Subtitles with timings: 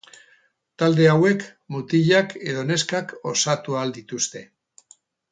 [0.83, 1.43] Talde hauek
[1.75, 4.43] mutilak edo neskak osatu ahal dituzte.